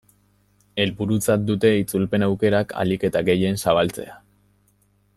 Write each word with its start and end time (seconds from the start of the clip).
Helburutzat 0.85 1.43
dute 1.51 1.71
itzulpen 1.81 2.27
aukerak 2.31 2.75
ahalik 2.79 3.07
eta 3.11 3.25
gehien 3.31 3.63
zabaltzea. 3.67 4.19